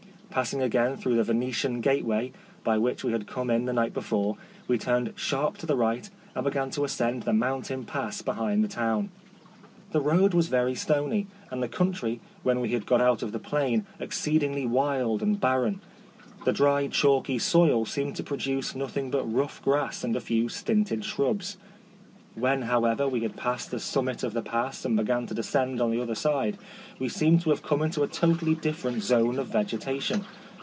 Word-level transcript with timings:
Passing 0.31 0.61
again 0.61 0.95
through 0.95 1.17
the 1.17 1.25
Vene 1.25 1.51
tian 1.51 1.81
gateway, 1.81 2.31
by 2.63 2.77
which 2.77 3.03
we 3.03 3.11
had 3.11 3.27
come 3.27 3.49
in 3.49 3.65
the 3.65 3.73
night 3.73 3.93
before, 3.93 4.37
we 4.65 4.77
turned 4.77 5.11
sharp 5.17 5.57
to 5.57 5.65
the 5.65 5.75
right 5.75 6.09
and 6.33 6.45
began 6.45 6.69
to 6.69 6.85
ascend 6.85 7.23
the 7.23 7.33
mountain 7.33 7.83
pass 7.83 8.21
behind 8.21 8.63
the 8.63 8.69
town. 8.69 9.09
The 9.91 9.99
road 9.99 10.33
was 10.33 10.47
very 10.47 10.73
stony, 10.73 11.27
and 11.49 11.61
the 11.61 11.67
country, 11.67 12.21
when 12.43 12.59
once 12.59 12.63
we 12.69 12.73
had 12.73 12.85
got 12.85 13.01
out 13.01 13.21
of 13.21 13.33
the 13.33 13.39
plain, 13.39 13.85
exceedingly 13.99 14.65
wild 14.65 15.21
and 15.21 15.37
barren. 15.37 15.81
The 16.45 16.53
dry 16.53 16.87
chalky 16.87 17.37
soil 17.37 17.85
seemed 17.85 18.15
to 18.15 18.23
produce 18.23 18.73
nothing 18.73 19.11
but 19.11 19.25
rough 19.25 19.61
grass 19.61 20.01
and 20.01 20.15
a 20.15 20.21
few 20.21 20.47
stinted 20.47 21.03
shrubs. 21.03 21.57
When, 22.33 22.61
however, 22.61 23.09
we 23.09 23.19
had 23.23 23.33
reached 23.45 23.71
the 23.71 23.79
summit 23.81 24.23
of 24.23 24.31
the 24.33 24.41
pass 24.41 24.85
and 24.85 24.95
began 24.95 25.27
to 25.27 25.33
descend 25.33 25.81
on 25.81 25.91
the 25.91 26.01
other 26.01 26.15
side, 26.15 26.57
we 26.97 27.09
seemed 27.09 27.41
to 27.41 27.49
have 27.49 27.61
come 27.61 27.81
into 27.81 28.03
a 28.03 28.07
totally 28.07 28.55
different 28.55 29.03
zone 29.03 29.37
of 29.37 29.47
vegetation. 29.49 30.23